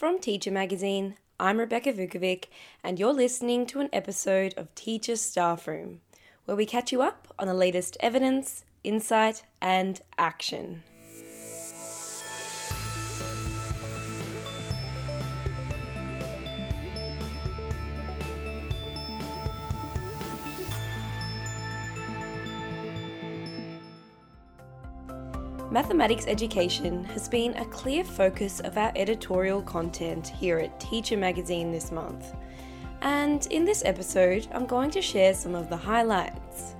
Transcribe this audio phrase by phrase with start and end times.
[0.00, 2.46] From Teacher Magazine, I'm Rebecca Vukovic,
[2.82, 6.00] and you're listening to an episode of Teacher Staff Room,
[6.46, 10.84] where we catch you up on the latest evidence, insight, and action.
[25.72, 31.70] Mathematics education has been a clear focus of our editorial content here at Teacher Magazine
[31.70, 32.34] this month.
[33.02, 36.74] And in this episode, I'm going to share some of the highlights.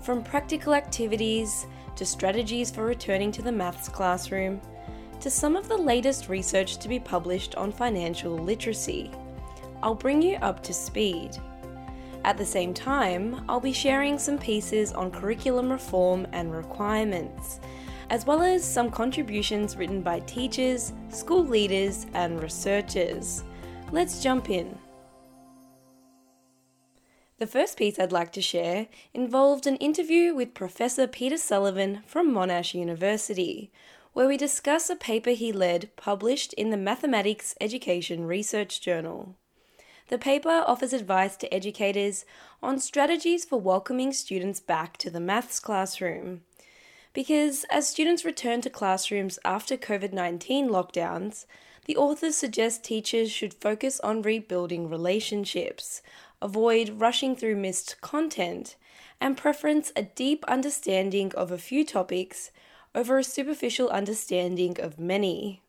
[0.00, 4.58] From practical activities to strategies for returning to the maths classroom,
[5.20, 9.10] to some of the latest research to be published on financial literacy,
[9.82, 11.36] I'll bring you up to speed.
[12.24, 17.60] At the same time, I'll be sharing some pieces on curriculum reform and requirements
[18.10, 23.44] as well as some contributions written by teachers, school leaders, and researchers.
[23.92, 24.78] Let's jump in.
[27.38, 32.32] The first piece I'd like to share involved an interview with Professor Peter Sullivan from
[32.32, 33.72] Monash University,
[34.12, 39.34] where we discuss a paper he led published in the Mathematics Education Research Journal.
[40.08, 42.24] The paper offers advice to educators
[42.62, 46.42] on strategies for welcoming students back to the maths classroom
[47.14, 51.46] because as students return to classrooms after COVID 19 lockdowns,
[51.86, 56.02] the authors suggest teachers should focus on rebuilding relationships,
[56.42, 58.76] avoid rushing through missed content,
[59.20, 62.50] and preference a deep understanding of a few topics
[62.94, 65.62] over a superficial understanding of many.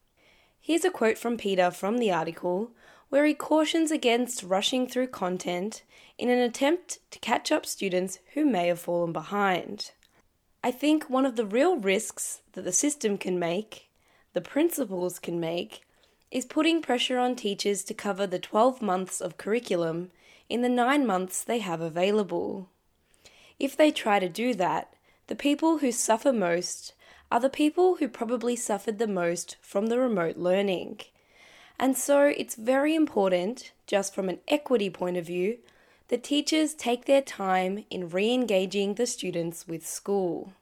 [0.59, 2.71] Here's a quote from Peter from the article
[3.09, 5.83] where he cautions against rushing through content
[6.17, 9.91] in an attempt to catch up students who may have fallen behind.
[10.65, 13.87] I think one of the real risks that the system can make,
[14.33, 15.81] the principals can make,
[16.31, 20.09] is putting pressure on teachers to cover the 12 months of curriculum
[20.49, 22.67] in the 9 months they have available.
[23.59, 24.91] If they try to do that,
[25.27, 26.93] the people who suffer most
[27.31, 31.01] are the people who probably suffered the most from the remote learning.
[31.77, 35.59] And so it's very important, just from an equity point of view,
[36.07, 40.53] that teachers take their time in re engaging the students with school.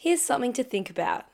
[0.00, 1.24] Here's something to think about.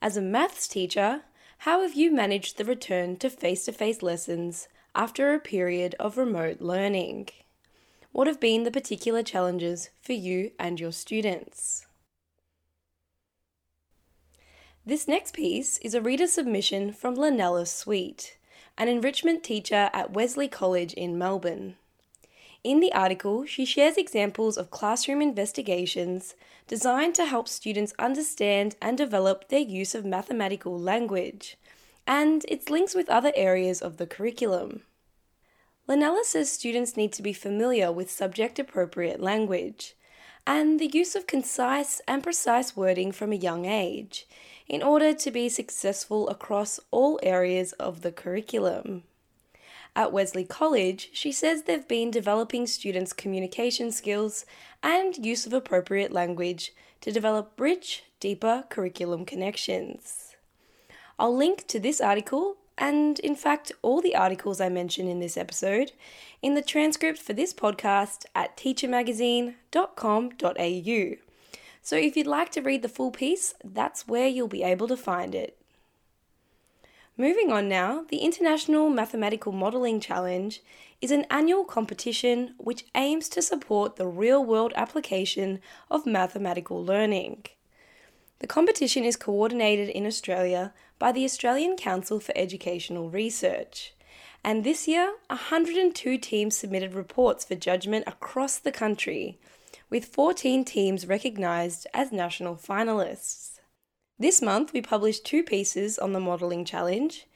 [0.00, 1.22] As a maths teacher,
[1.58, 6.16] how have you managed the return to face to face lessons after a period of
[6.16, 7.30] remote learning?
[8.12, 11.88] What have been the particular challenges for you and your students?
[14.86, 18.38] This next piece is a reader submission from Lanella Sweet,
[18.78, 21.74] an enrichment teacher at Wesley College in Melbourne.
[22.62, 26.34] In the article, she shares examples of classroom investigations
[26.66, 31.56] designed to help students understand and develop their use of mathematical language,
[32.06, 34.82] and its links with other areas of the curriculum.
[35.88, 39.96] Lanella says students need to be familiar with subject appropriate language
[40.46, 44.26] and the use of concise and precise wording from a young age
[44.68, 49.02] in order to be successful across all areas of the curriculum.
[49.96, 54.44] At Wesley College, she says they've been developing students' communication skills
[54.82, 60.36] and use of appropriate language to develop rich, deeper curriculum connections.
[61.18, 65.36] I'll link to this article and, in fact, all the articles I mention in this
[65.36, 65.92] episode
[66.40, 71.16] in the transcript for this podcast at teachermagazine.com.au.
[71.82, 74.96] So if you'd like to read the full piece, that's where you'll be able to
[74.96, 75.59] find it.
[77.20, 80.62] Moving on now, the International Mathematical Modelling Challenge
[81.02, 85.60] is an annual competition which aims to support the real world application
[85.90, 87.44] of mathematical learning.
[88.38, 93.92] The competition is coordinated in Australia by the Australian Council for Educational Research.
[94.42, 99.38] And this year, 102 teams submitted reports for judgment across the country,
[99.90, 103.49] with 14 teams recognised as national finalists.
[104.20, 107.26] This month, we published two pieces on the modelling challenge.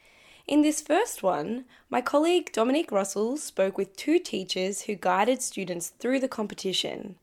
[0.45, 5.89] In this first one, my colleague Dominique Russell spoke with two teachers who guided students
[5.89, 7.15] through the competition.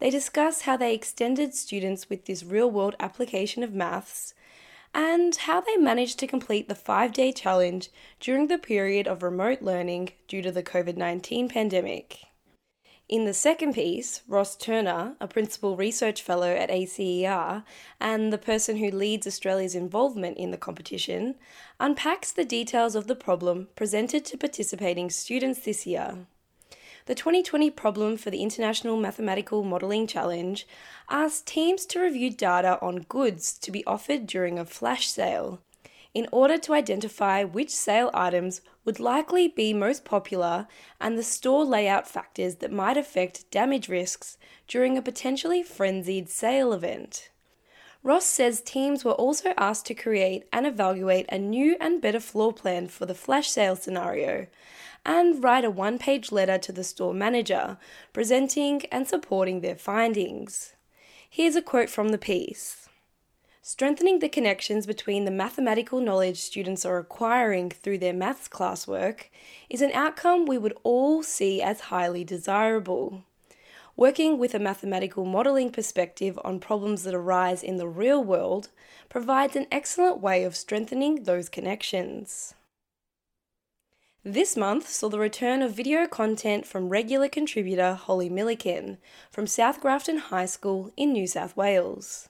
[0.00, 4.34] They discuss how they extended students with this real world application of maths
[4.92, 9.62] and how they managed to complete the five day challenge during the period of remote
[9.62, 12.24] learning due to the COVID 19 pandemic.
[13.08, 17.62] In the second piece, Ross Turner, a principal research fellow at ACER
[18.00, 21.36] and the person who leads Australia's involvement in the competition,
[21.78, 26.26] unpacks the details of the problem presented to participating students this year.
[27.04, 30.66] The 2020 problem for the International Mathematical Modelling Challenge
[31.08, 35.60] asked teams to review data on goods to be offered during a flash sale.
[36.16, 40.66] In order to identify which sale items would likely be most popular
[40.98, 46.72] and the store layout factors that might affect damage risks during a potentially frenzied sale
[46.72, 47.28] event.
[48.02, 52.50] Ross says teams were also asked to create and evaluate a new and better floor
[52.50, 54.46] plan for the flash sale scenario
[55.04, 57.76] and write a one page letter to the store manager
[58.14, 60.72] presenting and supporting their findings.
[61.28, 62.85] Here's a quote from the piece.
[63.68, 69.24] Strengthening the connections between the mathematical knowledge students are acquiring through their maths classwork
[69.68, 73.24] is an outcome we would all see as highly desirable.
[73.96, 78.68] Working with a mathematical modelling perspective on problems that arise in the real world
[79.08, 82.54] provides an excellent way of strengthening those connections.
[84.22, 88.98] This month saw the return of video content from regular contributor Holly Milliken
[89.28, 92.28] from South Grafton High School in New South Wales.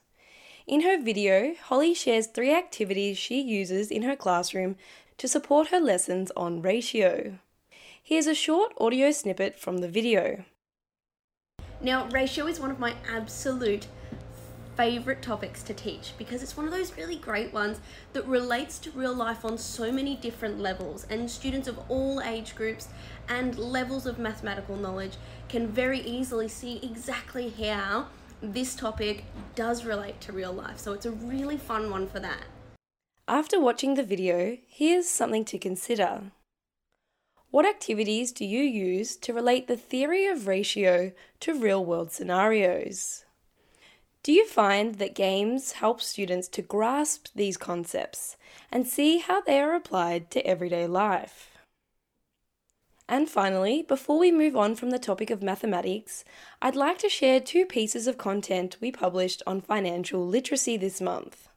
[0.66, 4.74] In her video, Holly shares three activities she uses in her classroom
[5.16, 7.38] to support her lessons on ratio.
[8.02, 10.44] Here's a short audio snippet from the video.
[11.80, 13.86] Now, ratio is one of my absolute
[14.76, 17.78] favorite topics to teach because it's one of those really great ones
[18.12, 22.56] that relates to real life on so many different levels, and students of all age
[22.56, 22.88] groups
[23.28, 25.14] and levels of mathematical knowledge
[25.48, 28.06] can very easily see exactly how
[28.42, 29.24] this topic
[29.54, 32.44] does relate to real life, so it's a really fun one for that.
[33.28, 36.32] After watching the video, here's something to consider.
[37.50, 43.24] What activities do you use to relate the theory of ratio to real world scenarios?
[44.22, 48.36] Do you find that games help students to grasp these concepts
[48.70, 51.55] and see how they are applied to everyday life?
[53.08, 56.24] And finally, before we move on from the topic of mathematics,
[56.60, 61.48] I'd like to share two pieces of content we published on financial literacy this month.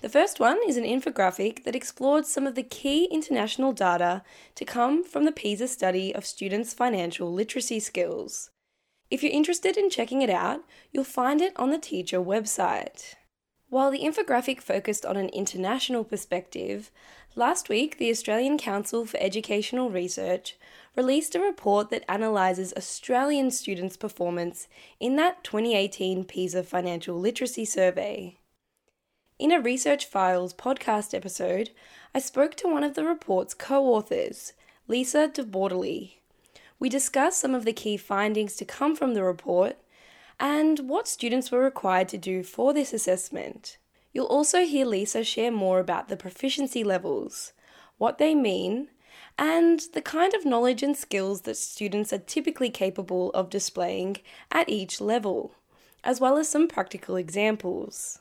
[0.00, 4.22] The first one is an infographic that explored some of the key international data
[4.54, 8.50] to come from the PISA study of students' financial literacy skills.
[9.10, 10.60] If you're interested in checking it out,
[10.90, 13.16] you'll find it on the teacher website.
[13.70, 16.90] While the infographic focused on an international perspective,
[17.36, 20.56] last week the Australian Council for Educational Research
[20.96, 24.66] released a report that analyses Australian students' performance
[24.98, 28.38] in that 2018 PISA Financial Literacy Survey.
[29.38, 31.70] In a Research Files podcast episode,
[32.12, 34.52] I spoke to one of the report's co authors,
[34.88, 36.14] Lisa de Bortoli.
[36.80, 39.76] We discussed some of the key findings to come from the report
[40.40, 43.76] and what students were required to do for this assessment.
[44.12, 47.52] You'll also hear Lisa share more about the proficiency levels,
[47.98, 48.88] what they mean,
[49.38, 54.16] and the kind of knowledge and skills that students are typically capable of displaying
[54.50, 55.52] at each level,
[56.02, 58.18] as well as some practical examples.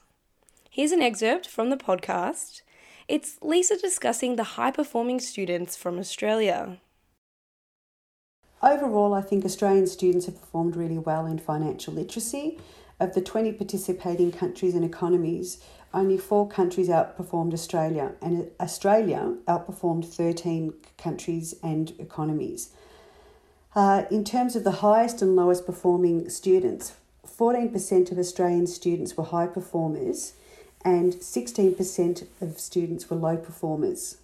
[0.69, 2.61] Here's an excerpt from the podcast.
[3.07, 6.79] It's Lisa discussing the high performing students from Australia.
[8.61, 12.59] Overall, I think Australian students have performed really well in financial literacy.
[12.99, 15.63] Of the 20 participating countries and economies,
[15.93, 22.71] only four countries outperformed Australia, and Australia outperformed 13 countries and economies.
[23.73, 26.93] Uh, in terms of the highest and lowest performing students,
[27.25, 30.33] 14% of Australian students were high performers,
[30.83, 34.17] and 16% of students were low performers.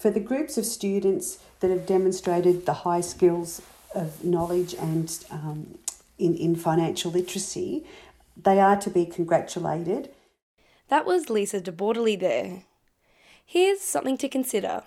[0.00, 3.60] For the groups of students that have demonstrated the high skills
[3.94, 5.78] of knowledge and um,
[6.18, 7.84] in, in financial literacy,
[8.34, 10.08] they are to be congratulated.
[10.88, 12.62] That was Lisa de Bortoli there.
[13.44, 14.84] Here's something to consider.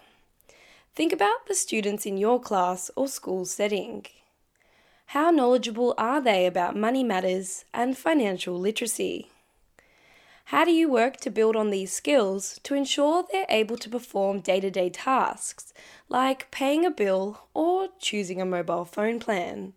[0.96, 4.08] Think about the students in your class or school setting.
[5.08, 9.30] How knowledgeable are they about money matters and financial literacy?
[10.46, 14.42] How do you work to build on these skills to ensure they're able to perform
[14.42, 15.74] day to day tasks
[16.10, 19.74] like paying a bill or choosing a mobile phone plan?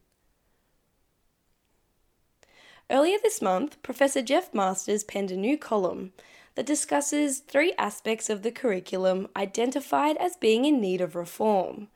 [2.91, 6.13] Earlier this month, Professor Geoff Masters penned a new column
[6.57, 11.89] that discusses three aspects of the curriculum identified as being in need of reform,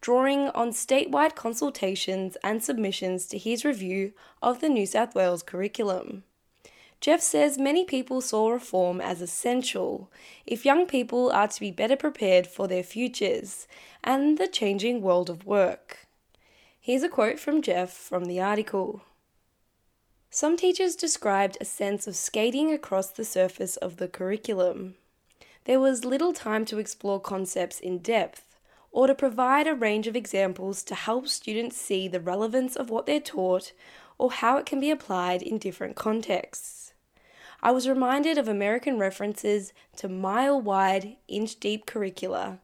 [0.00, 6.24] drawing on statewide consultations and submissions to his review of the New South Wales curriculum.
[7.00, 10.10] Geoff says many people saw reform as essential
[10.46, 13.68] if young people are to be better prepared for their futures
[14.02, 16.06] and the changing world of work.
[16.80, 19.02] Here's a quote from Geoff from the article.
[20.30, 24.94] Some teachers described a sense of skating across the surface of the curriculum.
[25.64, 28.45] There was little time to explore concepts in depth
[28.96, 33.04] or to provide a range of examples to help students see the relevance of what
[33.04, 33.72] they're taught
[34.16, 36.94] or how it can be applied in different contexts.
[37.62, 42.58] I was reminded of American references to mile wide, inch deep curricula,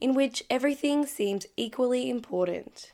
[0.00, 2.90] in which everything seems equally important.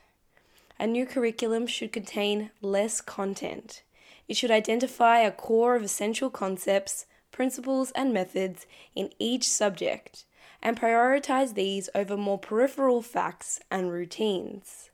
[0.79, 3.81] A new curriculum should contain less content.
[4.27, 10.25] It should identify a core of essential concepts, principles, and methods in each subject
[10.65, 14.89] and prioritize these over more peripheral facts and routines.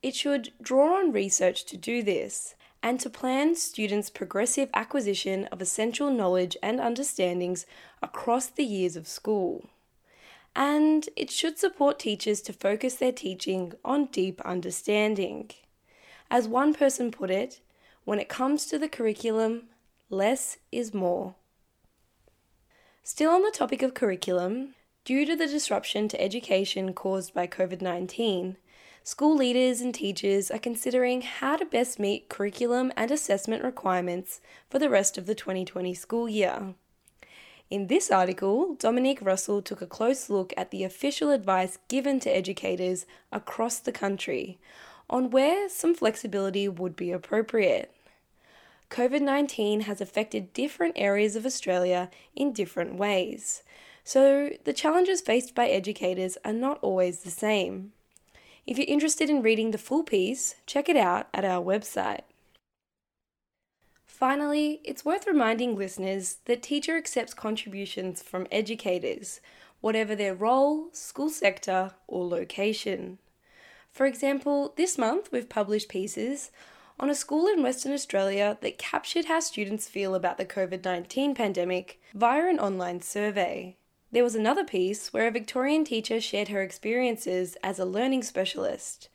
[0.00, 2.54] It should draw on research to do this
[2.84, 7.66] and to plan students' progressive acquisition of essential knowledge and understandings
[8.00, 9.68] across the years of school.
[10.54, 15.50] And it should support teachers to focus their teaching on deep understanding.
[16.30, 17.58] As one person put it,
[18.04, 19.64] when it comes to the curriculum,
[20.10, 21.34] less is more.
[23.02, 27.80] Still on the topic of curriculum, due to the disruption to education caused by COVID
[27.80, 28.56] 19,
[29.02, 34.40] school leaders and teachers are considering how to best meet curriculum and assessment requirements
[34.70, 36.74] for the rest of the 2020 school year.
[37.68, 42.30] In this article, Dominique Russell took a close look at the official advice given to
[42.30, 44.58] educators across the country
[45.08, 47.92] on where some flexibility would be appropriate.
[48.90, 53.62] COVID 19 has affected different areas of Australia in different ways,
[54.04, 57.92] so the challenges faced by educators are not always the same.
[58.66, 62.22] If you're interested in reading the full piece, check it out at our website.
[64.04, 69.40] Finally, it's worth reminding listeners that Teacher accepts contributions from educators,
[69.80, 73.18] whatever their role, school sector, or location.
[73.90, 76.52] For example, this month we've published pieces
[77.00, 81.34] on a school in Western Australia that captured how students feel about the COVID 19
[81.34, 83.76] pandemic via an online survey.
[84.12, 89.08] There was another piece where a Victorian teacher shared her experiences as a learning specialist.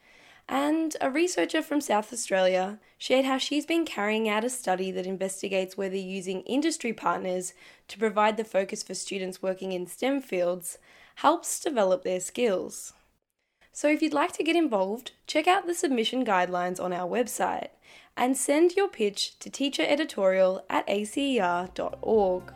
[0.50, 5.06] And a researcher from South Australia shared how she's been carrying out a study that
[5.06, 7.54] investigates whether using industry partners
[7.90, 10.80] to provide the focus for students working in STEM fields
[11.16, 12.94] helps develop their skills.
[13.72, 17.70] So, if you'd like to get involved, check out the submission guidelines on our website
[18.16, 22.54] and send your pitch to teachereditorial at acer.org.